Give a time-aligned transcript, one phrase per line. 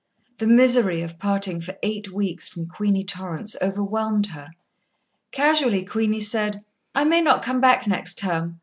[0.39, 4.49] The misery of parting for eight weeks from Queenie Torrance overwhelmed her.
[5.29, 8.57] Casually, Queenie said: "I may not come back, next term.